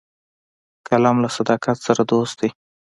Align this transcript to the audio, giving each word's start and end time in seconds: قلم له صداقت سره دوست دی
قلم 0.87 1.15
له 1.23 1.29
صداقت 1.37 1.77
سره 1.87 2.01
دوست 2.11 2.35
دی 2.41 2.49